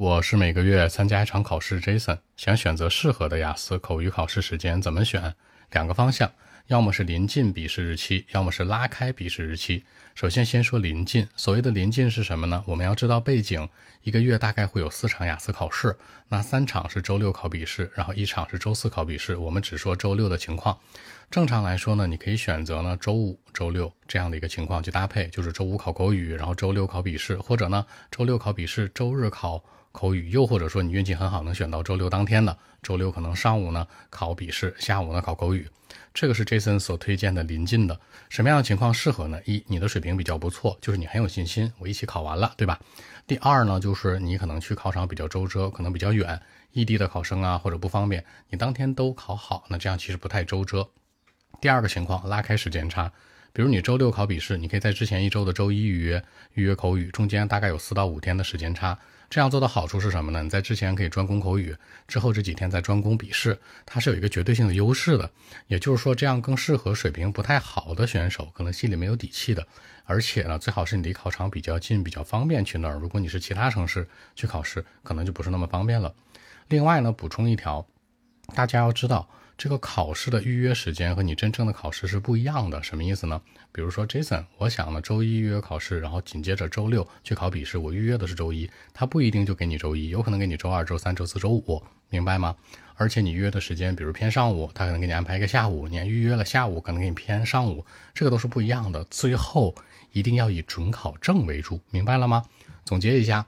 [0.00, 5.34] 我是每个月参加一场考试，Jason 想选择适合的雅思口语考试时间，怎么选？
[5.72, 6.32] 两个方向，
[6.68, 9.84] 要么是临近笔试日期，要么是拉开笔试日期。
[10.14, 11.28] 首先，先说临近。
[11.36, 12.64] 所谓的临近是什么呢？
[12.66, 13.68] 我们要知道背景，
[14.02, 15.94] 一个月大概会有四场雅思考试，
[16.30, 19.36] 那三场是周六考笔试，然后一场是周四考笔试。
[19.36, 20.78] 我们只说周六的情况。
[21.30, 29.62] 正常来说呢，你可以选择呢周五、周六这样的一个情况去搭配，就是周五考口语，然后周六考笔试，或者呢周六考笔试，周日考。
[29.92, 32.56] 口语，又或者说你运气很好，能选到周六当天的。
[32.80, 35.68] 周六可能上午呢考笔试，下午呢考口语。
[36.14, 38.00] 这个是 Jason 所推荐的临近的。
[38.28, 39.40] 什么样的情况适合呢？
[39.44, 42.78] 一，你的水平比较不错，就是你很有信心，我一起考完了，对吧？
[43.26, 46.40] 第二呢，就是你可能去考场比较周折，可能比较远，
[46.70, 50.88] 异地的考生啊或者不方便，你当天都考好，那这样其实不太周折。
[51.60, 53.12] 第二个情况，拉开时间差。
[53.52, 56.22] 比如你周六考笔试，你可以在之前一周的周一预约
[56.54, 58.96] 预约口语，中间大概有四到五天的时间差。
[59.28, 60.42] 这样做的好处是什么呢？
[60.42, 61.76] 你在之前可以专攻口语，
[62.08, 65.30] 之后这几天再专攻笔试，它是有一个绝对性的优势的。
[65.66, 69.66] 也就是说，这样更适合水平不太好的选手，可能心里没有底气的。
[70.04, 72.94] 而且呢，最好是你离考场比较近，比较方便去那儿。
[72.94, 76.12] 如果你是其他城市去考试，可能就不是那么方便了。
[76.68, 77.86] 另外呢，补充一条，
[78.54, 79.28] 大家要知道。
[79.60, 83.42] 这个考试的预约时间和你真正的考试是不一样的，什么意思呢？
[83.72, 92.56] 比如说 Jason，我想呢周一预约考试，然后紧接着周六去考笔试，我预约的是周一，他不一定就给你周一，有可能给你周二、周三、周四周五，明白吗？
[92.94, 99.04] 而且你预约的时间，比如偏上午，他可能给你安排一个下午，你预约了下午，可能给你偏上午，这个都是不一样的。
[99.10, 99.74] 最后
[100.12, 102.42] 一定要以准考证为主，明白了吗？
[102.86, 103.44] 总结一下，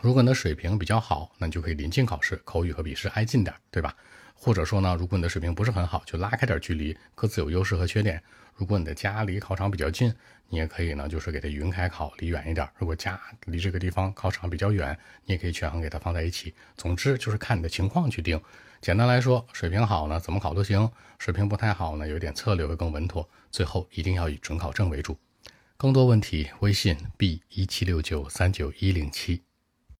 [0.00, 3.94] 如果你的水平比较好，那你就可以临近考试，口语和笔试挨近点，对吧？
[4.34, 8.22] 或者说呢，如果你的水平不是很好，就拉开点距离，各自有优势和缺点。
[8.54, 10.14] 如果你的家离考场比较近，
[10.48, 12.68] 你也可以呢，就是给它云开考，离远一点。
[12.76, 16.54] 如果家离这个地方考场比较远，你也可以权衡给它放在一起。
[16.76, 18.40] 总之就是看你的情况去定。
[18.80, 20.86] 简单来说，水平好呢，怎么考都行；
[21.18, 23.28] 水平不太好呢，有点策略会更稳妥。
[23.50, 25.16] 最后一定要以准考证为主。
[25.76, 29.42] 更多问题，微信 b 一七六九三九一零七。